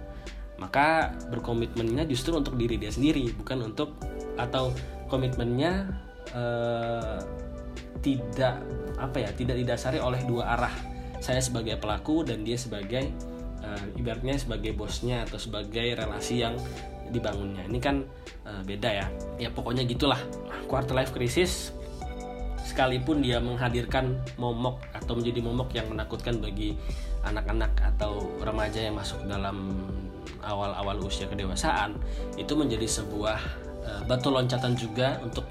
[0.59, 3.95] Maka berkomitmennya justru untuk diri dia sendiri, bukan untuk
[4.35, 4.75] atau
[5.07, 5.87] komitmennya
[6.35, 7.19] eh,
[8.03, 8.59] tidak
[8.99, 10.75] apa ya, tidak didasari oleh dua arah
[11.23, 13.07] saya sebagai pelaku dan dia sebagai
[13.63, 16.59] uh, ibaratnya sebagai bosnya atau sebagai relasi yang
[17.13, 18.01] dibangunnya ini kan
[18.49, 20.17] uh, beda ya ya pokoknya gitulah
[20.65, 21.71] quarter life crisis
[22.65, 26.73] sekalipun dia menghadirkan momok atau menjadi momok yang menakutkan bagi
[27.21, 29.77] anak-anak atau remaja yang masuk dalam
[30.43, 31.95] awal-awal usia kedewasaan
[32.39, 33.39] itu menjadi sebuah
[33.83, 35.45] uh, batu loncatan juga untuk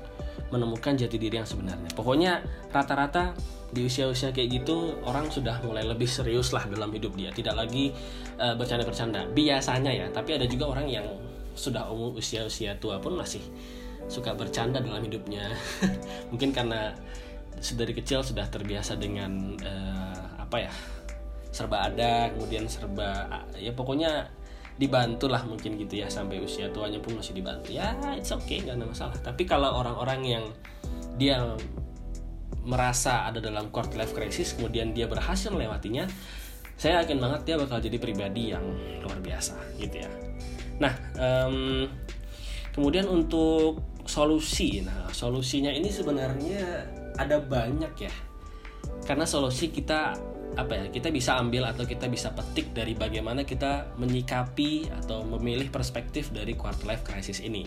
[0.53, 1.89] menemukan jati diri yang sebenarnya.
[1.97, 3.33] Pokoknya rata-rata
[3.73, 7.89] di usia-usia kayak gitu orang sudah mulai lebih serius lah dalam hidup dia, tidak lagi
[8.37, 9.33] uh, bercanda-bercanda.
[9.33, 11.09] Biasanya ya, tapi ada juga orang yang
[11.55, 13.43] sudah umur usia-usia tua pun masih
[14.09, 15.53] suka bercanda dalam hidupnya.
[16.33, 16.97] Mungkin karena
[17.77, 20.73] dari kecil sudah terbiasa dengan uh, apa ya
[21.53, 23.29] serba ada, kemudian serba
[23.61, 24.33] ya pokoknya
[24.81, 27.77] dibantu lah mungkin gitu ya sampai usia tuanya pun masih dibantu.
[27.77, 29.17] Ya it's okay nggak ada masalah.
[29.21, 30.45] Tapi kalau orang-orang yang
[31.21, 31.45] dia
[32.63, 36.07] merasa ada dalam quarter life crisis kemudian dia berhasil melewatinya
[36.79, 38.65] saya yakin banget dia bakal jadi pribadi yang
[39.03, 40.11] luar biasa gitu ya
[40.81, 41.89] nah um,
[42.73, 48.15] kemudian untuk solusi nah solusinya ini sebenarnya ada banyak ya
[49.05, 50.17] karena solusi kita
[50.53, 55.73] apa ya kita bisa ambil atau kita bisa petik dari bagaimana kita menyikapi atau memilih
[55.73, 57.65] perspektif dari quarter life crisis ini.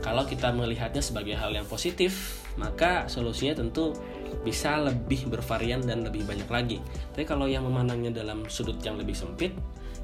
[0.00, 3.92] Kalau kita melihatnya sebagai hal yang positif, maka solusinya tentu
[4.40, 6.78] bisa lebih bervarian dan lebih banyak lagi.
[7.12, 9.52] Tapi kalau yang memandangnya dalam sudut yang lebih sempit,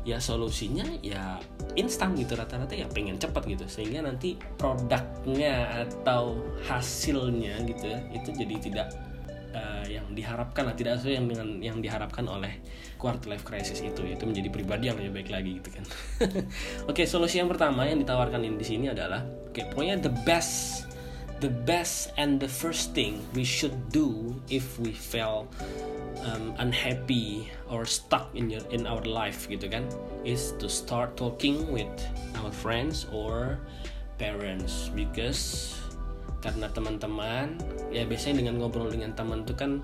[0.08, 1.36] ya solusinya ya
[1.76, 8.32] instan gitu rata-rata ya pengen cepat gitu sehingga nanti produknya atau hasilnya gitu ya itu
[8.32, 8.88] jadi tidak
[9.52, 12.56] uh, yang diharapkan lah tidak sesuai yang dengan yang diharapkan oleh
[12.96, 15.84] quarter life crisis itu yaitu menjadi pribadi yang lebih baik lagi gitu kan.
[16.90, 20.88] Oke okay, solusi yang pertama yang ditawarkan di sini adalah oke okay, pokoknya the best
[21.40, 25.46] the best and the first thing we should do if we feel
[26.26, 29.86] um, unhappy or stuck in your in our life gitu kan
[30.26, 31.90] is to start talking with
[32.42, 33.58] our friends or
[34.18, 34.90] parents.
[34.94, 35.74] Because
[36.42, 37.58] karena teman-teman
[37.90, 39.82] ya biasanya dengan ngobrol dengan teman itu kan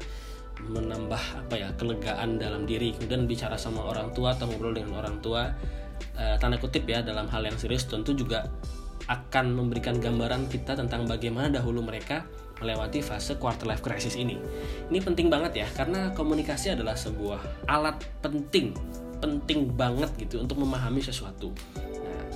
[0.71, 2.95] menambah apa ya kelegaan dalam diri.
[2.99, 5.55] Kemudian bicara sama orang tua atau ngobrol dengan orang tua
[6.19, 8.51] uh, tanda kutip ya dalam hal yang serius tentu juga
[9.09, 12.25] akan memberikan gambaran kita tentang bagaimana dahulu mereka
[12.63, 14.39] melewati fase quarter life crisis ini.
[14.89, 18.73] Ini penting banget ya karena komunikasi adalah sebuah alat penting,
[19.21, 21.53] penting banget gitu untuk memahami sesuatu.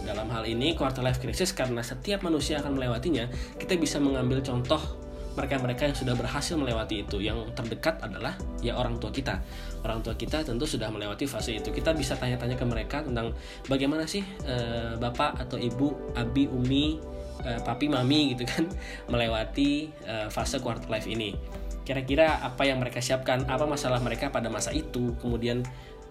[0.04, 3.28] Dalam hal ini quarter life crisis karena setiap manusia akan melewatinya,
[3.61, 5.07] kita bisa mengambil contoh
[5.38, 7.22] mereka-mereka yang sudah berhasil melewati itu.
[7.22, 9.38] Yang terdekat adalah ya orang tua kita.
[9.87, 11.70] Orang tua kita tentu sudah melewati fase itu.
[11.70, 13.31] Kita bisa tanya-tanya ke mereka tentang
[13.70, 14.57] bagaimana sih e,
[14.98, 16.98] bapak atau ibu, abi, umi,
[17.46, 18.66] e, papi, mami gitu kan
[19.07, 21.38] melewati e, fase quarter life ini.
[21.87, 25.64] Kira-kira apa yang mereka siapkan, apa masalah mereka pada masa itu, kemudian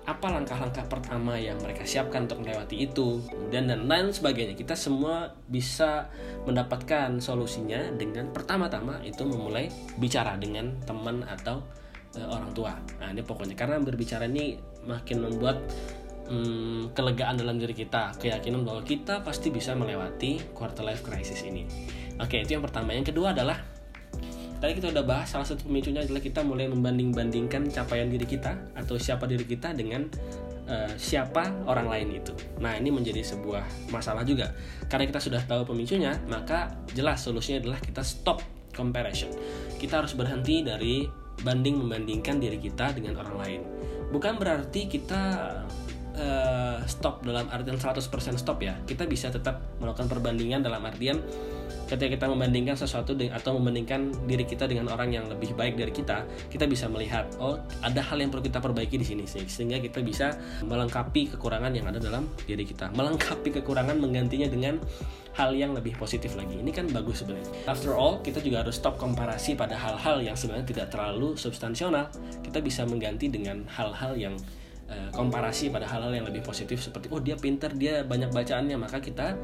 [0.07, 3.19] apa langkah-langkah pertama yang mereka siapkan untuk melewati itu?
[3.51, 4.55] Dan dan lain sebagainya.
[4.55, 6.07] Kita semua bisa
[6.47, 9.67] mendapatkan solusinya dengan pertama-tama itu memulai
[9.99, 11.59] bicara dengan teman atau
[12.15, 12.79] e, orang tua.
[13.03, 13.59] Nah ini pokoknya.
[13.59, 14.55] Karena berbicara ini
[14.87, 15.59] makin membuat
[16.31, 18.15] hmm, kelegaan dalam diri kita.
[18.15, 21.67] Keyakinan bahwa kita pasti bisa melewati quarter life crisis ini.
[22.23, 22.95] Oke itu yang pertama.
[22.95, 23.59] Yang kedua adalah
[24.57, 28.97] tadi kita udah bahas salah satu pemicunya adalah kita mulai membanding-bandingkan capaian diri kita atau
[28.97, 30.09] siapa diri kita dengan
[30.67, 32.33] uh, siapa orang lain itu.
[32.61, 34.53] Nah, ini menjadi sebuah masalah juga.
[34.91, 38.43] Karena kita sudah tahu pemicunya, maka jelas solusinya adalah kita stop
[38.75, 39.31] comparison.
[39.77, 41.05] Kita harus berhenti dari
[41.41, 43.61] banding membandingkan diri kita dengan orang lain.
[44.09, 45.21] Bukan berarti kita
[46.17, 48.01] uh, stop dalam artian 100%
[48.37, 48.75] stop ya.
[48.83, 51.21] Kita bisa tetap melakukan perbandingan dalam artian
[51.87, 56.27] ketika kita membandingkan sesuatu atau membandingkan diri kita dengan orang yang lebih baik dari kita,
[56.51, 60.35] kita bisa melihat oh ada hal yang perlu kita perbaiki di sini sehingga kita bisa
[60.67, 62.91] melengkapi kekurangan yang ada dalam diri kita.
[62.91, 64.83] Melengkapi kekurangan menggantinya dengan
[65.37, 66.59] hal yang lebih positif lagi.
[66.59, 67.69] Ini kan bagus sebenarnya.
[67.69, 72.09] After all, kita juga harus stop komparasi pada hal-hal yang sebenarnya tidak terlalu substansional.
[72.41, 74.33] Kita bisa mengganti dengan hal-hal yang
[74.89, 78.99] uh, komparasi pada hal-hal yang lebih positif seperti oh dia pinter, dia banyak bacaannya, maka
[78.99, 79.35] kita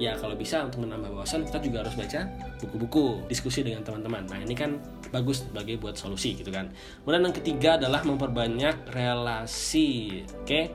[0.00, 2.24] ya kalau bisa untuk menambah wawasan kita juga harus baca
[2.64, 4.24] buku-buku diskusi dengan teman-teman.
[4.24, 4.80] Nah ini kan
[5.12, 6.72] bagus sebagai buat solusi gitu kan.
[7.04, 10.48] Kemudian yang ketiga adalah memperbanyak relasi oke?
[10.48, 10.72] okay?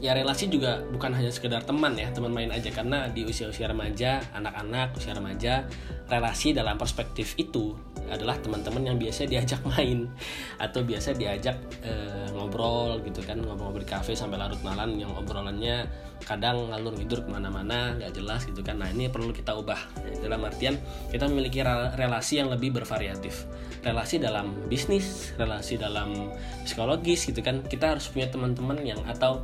[0.00, 2.72] Ya relasi juga bukan hanya sekedar teman ya teman main aja.
[2.72, 5.68] Karena di usia-usia remaja anak-anak usia remaja
[6.08, 7.76] relasi dalam perspektif itu
[8.10, 10.10] adalah teman-teman yang biasa diajak main
[10.58, 11.92] atau biasa diajak e,
[12.34, 15.86] ngobrol gitu kan ngobrol-ngobrol di kafe sampai larut malam yang obrolannya
[16.26, 18.80] kadang ngalur ngidur ke mana-mana nggak jelas gitu kan.
[18.80, 19.78] Nah ini perlu kita ubah.
[20.20, 20.76] Dalam artian
[21.08, 21.64] kita memiliki
[21.96, 23.48] relasi yang lebih bervariatif.
[23.80, 26.32] Relasi dalam bisnis relasi dalam
[26.68, 27.64] psikologis gitu kan.
[27.64, 29.40] Kita harus punya teman-teman yang atau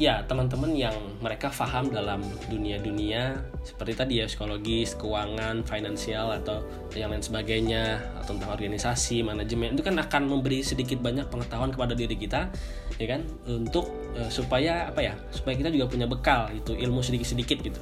[0.00, 6.64] ya teman-teman yang mereka paham dalam dunia-dunia seperti tadi ya psikologis, keuangan, finansial atau
[6.96, 11.92] yang lain sebagainya atau tentang organisasi, manajemen itu kan akan memberi sedikit banyak pengetahuan kepada
[11.92, 12.48] diri kita
[12.96, 17.60] ya kan untuk uh, supaya apa ya supaya kita juga punya bekal itu ilmu sedikit-sedikit
[17.60, 17.80] gitu.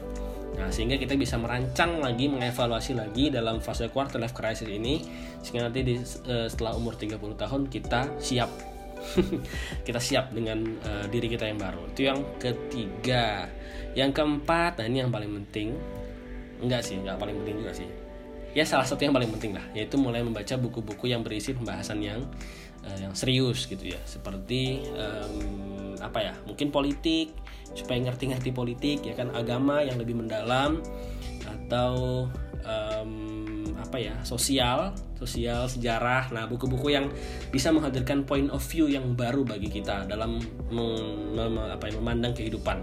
[0.58, 5.06] Nah, sehingga kita bisa merancang lagi, mengevaluasi lagi dalam fase quarter life crisis ini
[5.38, 8.50] sehingga nanti di, uh, setelah umur 30 tahun kita siap
[9.86, 11.82] kita siap dengan uh, diri kita yang baru.
[11.92, 13.48] Itu yang ketiga.
[13.94, 15.74] Yang keempat nah ini yang paling penting.
[16.58, 17.88] Enggak sih enggak paling penting juga sih.
[18.56, 22.24] Ya salah satu yang paling penting lah yaitu mulai membaca buku-buku yang berisi pembahasan yang
[22.82, 24.00] uh, yang serius gitu ya.
[24.08, 27.34] Seperti um, apa ya mungkin politik
[27.74, 30.80] supaya ngerti-ngerti politik ya kan agama yang lebih mendalam
[31.44, 32.26] atau
[32.64, 36.30] um, apa ya sosial sosial sejarah.
[36.30, 37.10] Nah buku-buku yang
[37.50, 40.38] bisa menghadirkan point of view yang baru bagi kita dalam
[40.70, 42.82] mem, mem, apa ya, memandang kehidupan.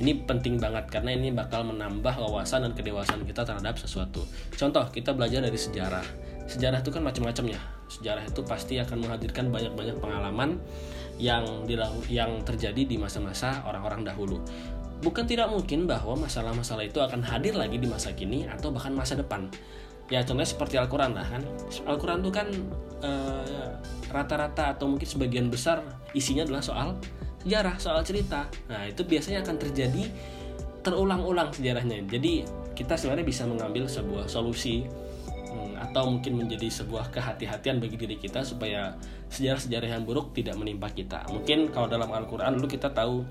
[0.00, 4.24] Ini penting banget karena ini bakal menambah wawasan dan kedewasaan kita terhadap sesuatu.
[4.56, 6.04] Contoh kita belajar dari sejarah.
[6.48, 7.60] Sejarah itu kan macam-macam ya.
[7.90, 10.56] Sejarah itu pasti akan menghadirkan banyak-banyak pengalaman
[11.20, 11.44] yang
[12.08, 14.40] yang terjadi di masa-masa orang-orang dahulu.
[15.00, 19.16] Bukan tidak mungkin bahwa masalah-masalah itu akan hadir lagi di masa kini atau bahkan masa
[19.16, 19.48] depan
[20.10, 21.42] ya contohnya seperti Al-Quran lah kan.
[21.86, 22.48] Al-Quran tuh kan
[23.00, 23.70] eh,
[24.10, 26.88] rata-rata uh, atau mungkin sebagian besar isinya adalah soal
[27.46, 28.50] sejarah soal cerita.
[28.68, 30.04] Nah itu biasanya akan terjadi
[30.82, 32.04] terulang-ulang sejarahnya.
[32.10, 32.44] Jadi
[32.74, 34.84] kita sebenarnya bisa mengambil sebuah solusi
[35.48, 38.98] hmm, atau mungkin menjadi sebuah kehati-hatian bagi diri kita supaya
[39.30, 41.22] sejarah-sejarah yang buruk tidak menimpa kita.
[41.30, 43.22] Mungkin kalau dalam Al-Quran dulu kita tahu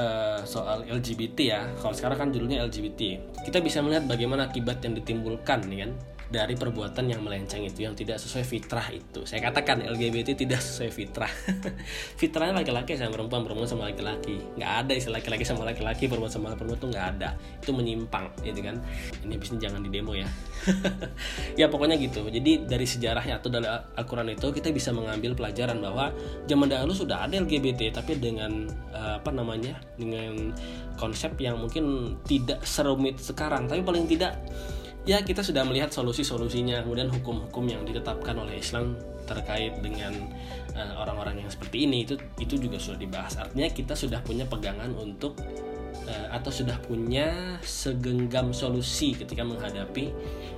[0.00, 1.60] uh, soal LGBT ya.
[1.76, 3.00] Kalau sekarang kan judulnya LGBT
[3.44, 5.92] kita bisa melihat bagaimana akibat yang ditimbulkan nih kan
[6.30, 9.26] dari perbuatan yang melenceng itu yang tidak sesuai fitrah itu.
[9.26, 11.26] Saya katakan LGBT tidak sesuai fitrah.
[12.22, 14.38] Fitrahnya laki-laki sama perempuan perempuan sama laki-laki.
[14.54, 17.28] Nggak ada istilah laki-laki sama laki-laki perempuan sama perempuan itu nggak ada.
[17.58, 18.78] Itu menyimpang gitu kan.
[19.26, 20.30] Ini bisnis jangan di demo ya.
[21.58, 22.22] Ya pokoknya gitu.
[22.30, 26.14] Jadi dari sejarahnya atau dari Al-Quran itu kita bisa mengambil pelajaran bahwa
[26.46, 30.54] zaman dahulu sudah ada LGBT tapi dengan uh, apa namanya dengan
[30.94, 33.66] konsep yang mungkin tidak serumit sekarang.
[33.66, 34.38] Tapi paling tidak
[35.08, 40.10] ya kita sudah melihat solusi-solusinya kemudian hukum-hukum yang ditetapkan oleh Islam terkait dengan
[40.74, 43.38] eh, orang-orang uh, yang seperti ini itu itu juga sudah dibahas.
[43.38, 45.38] Artinya kita sudah punya pegangan untuk
[46.10, 50.10] uh, atau sudah punya segenggam solusi ketika menghadapi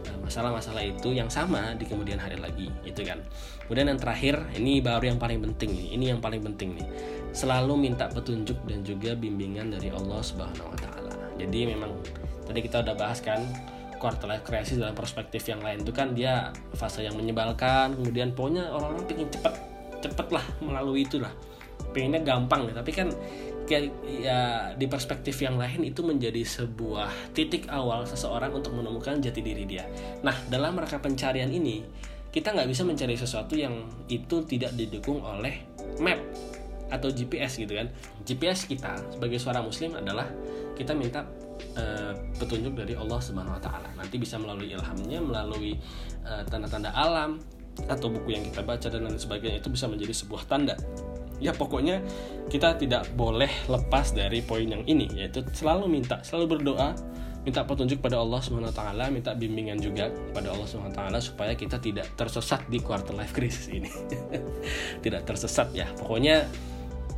[0.09, 3.21] eh, masalah-masalah uh, itu yang sama di kemudian hari lagi itu kan.
[3.69, 6.89] Kemudian yang terakhir ini baru yang paling penting nih ini yang paling penting nih.
[7.37, 11.13] Selalu minta petunjuk dan juga bimbingan dari Allah Subhanahu Wa Taala.
[11.37, 11.93] Jadi memang
[12.45, 13.41] tadi kita udah bahas kan
[14.03, 15.87] quarter life crisis dalam perspektif yang lain.
[15.87, 19.55] Itu kan dia fase yang menyebalkan kemudian pokoknya orang-orang pengen cepet
[20.03, 21.31] cepet lah melalui itu lah.
[21.95, 23.15] Pengennya gampang deh tapi kan
[23.63, 24.41] kayak ya
[24.75, 29.87] di perspektif yang lain itu menjadi sebuah titik awal seseorang untuk menemukan jati diri dia.
[30.27, 31.87] Nah dalam rangka pencarian ini
[32.35, 35.63] kita nggak bisa mencari sesuatu yang itu tidak didukung oleh
[36.03, 36.19] map
[36.91, 37.89] atau GPS gitu kan.
[38.27, 40.27] GPS kita sebagai suara muslim adalah
[40.75, 41.23] kita minta
[41.77, 43.89] uh, petunjuk dari Allah Subhanahu wa taala.
[43.97, 45.79] Nanti bisa melalui ilhamnya, melalui
[46.27, 47.41] uh, tanda-tanda alam
[47.89, 50.77] atau buku yang kita baca dan lain sebagainya itu bisa menjadi sebuah tanda.
[51.43, 52.05] Ya pokoknya
[52.53, 56.95] kita tidak boleh lepas dari poin yang ini yaitu selalu minta, selalu berdoa
[57.43, 61.19] minta petunjuk pada Allah Subhanahu wa taala, minta bimbingan juga pada Allah Subhanahu wa taala
[61.19, 63.91] supaya kita tidak tersesat di quarter life crisis ini.
[65.05, 65.91] tidak tersesat ya.
[65.99, 66.47] Pokoknya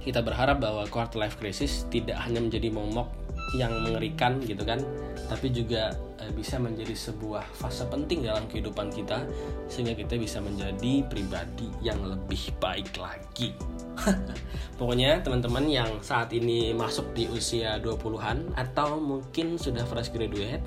[0.00, 3.23] kita berharap bahwa quarter life crisis tidak hanya menjadi momok
[3.54, 4.82] yang mengerikan gitu kan
[5.30, 9.24] tapi juga e, bisa menjadi sebuah fase penting dalam kehidupan kita
[9.70, 13.56] sehingga kita bisa menjadi pribadi yang lebih baik lagi.
[14.78, 20.66] Pokoknya teman-teman yang saat ini masuk di usia 20-an atau mungkin sudah fresh graduate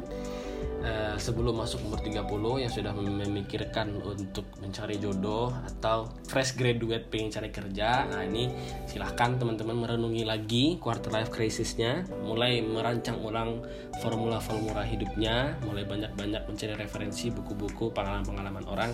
[0.88, 7.28] Eh, sebelum masuk umur 30 yang sudah memikirkan untuk mencari jodoh atau fresh graduate pengen
[7.28, 8.48] cari kerja nah ini
[8.88, 12.08] silahkan teman-teman merenungi lagi quarter life crisisnya.
[12.24, 13.68] Mulai merancang ulang
[14.00, 18.92] formula-formula hidupnya mulai banyak-banyak mencari referensi buku-buku pengalaman-pengalaman orang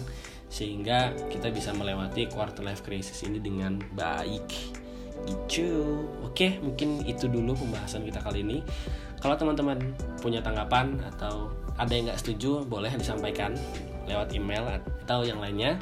[0.50, 4.82] sehingga kita bisa melewati quarter life crisis ini dengan baik.
[5.30, 5.70] Gitu.
[6.26, 8.66] Oke mungkin itu dulu pembahasan kita kali ini
[9.24, 9.80] kalau teman-teman
[10.20, 11.48] punya tanggapan atau
[11.80, 13.56] ada yang nggak setuju boleh disampaikan
[14.04, 15.80] lewat email atau yang lainnya.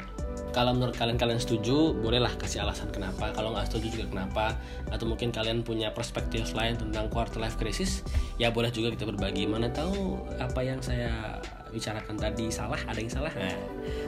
[0.54, 3.34] Kalau menurut kalian kalian setuju bolehlah kasih alasan kenapa.
[3.34, 4.54] Kalau nggak setuju juga kenapa.
[4.94, 8.06] Atau mungkin kalian punya perspektif lain tentang quarter life crisis
[8.38, 9.50] ya boleh juga kita berbagi.
[9.50, 11.42] Mana tahu apa yang saya
[11.74, 13.32] bicarakan tadi salah ada yang salah.
[13.34, 13.58] Nah,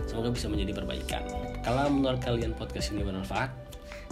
[0.06, 1.26] semoga bisa menjadi perbaikan.
[1.66, 3.50] Kalau menurut kalian podcast ini bermanfaat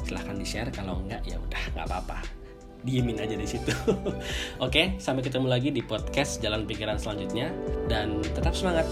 [0.03, 2.42] silahkan di share kalau enggak ya udah nggak apa-apa
[2.83, 3.73] diemin aja di situ.
[4.67, 7.51] Oke, sampai ketemu lagi di podcast Jalan Pikiran selanjutnya
[7.87, 8.87] dan tetap semangat.